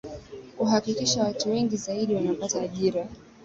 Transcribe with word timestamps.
kuhakikisha 0.57 1.23
watu 1.23 1.49
wengi 1.51 1.77
zaidi 1.77 2.15
wanapata 2.15 2.61
ajira 2.61 3.07